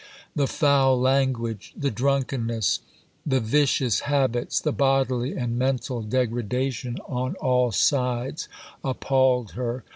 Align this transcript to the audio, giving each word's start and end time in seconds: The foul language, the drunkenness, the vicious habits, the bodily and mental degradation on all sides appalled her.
The 0.35 0.47
foul 0.47 0.99
language, 0.99 1.73
the 1.77 1.91
drunkenness, 1.91 2.79
the 3.23 3.39
vicious 3.39 3.99
habits, 3.99 4.59
the 4.59 4.71
bodily 4.71 5.33
and 5.37 5.59
mental 5.59 6.01
degradation 6.01 6.97
on 7.05 7.35
all 7.35 7.71
sides 7.71 8.49
appalled 8.83 9.51
her. 9.51 9.83